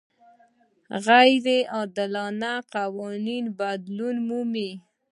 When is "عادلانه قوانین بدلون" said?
1.75-4.15